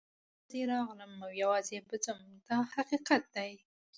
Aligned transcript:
زه 0.49 0.55
یوازې 0.63 0.69
راغلم 0.73 1.11
او 1.25 1.31
یوازې 1.43 1.77
به 1.87 1.95
ځم 2.05 2.19
دا 2.47 2.57
حقیقت 2.73 3.23
دی. 3.35 3.51